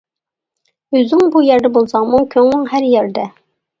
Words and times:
ئۆزۈڭ 0.99 1.27
بۇ 1.35 1.43
يەردە 1.49 1.71
بولساڭمۇ 1.75 2.23
كۆڭلۈڭ 2.33 2.67
ھەر 2.73 2.89
يەردە. 2.95 3.29